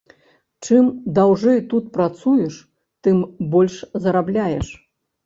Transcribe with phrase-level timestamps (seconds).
[0.67, 0.85] Чым
[1.19, 2.57] даўжэй тут працуеш,
[3.09, 3.21] тым
[3.53, 3.77] больш
[4.07, 4.67] зарабляеш.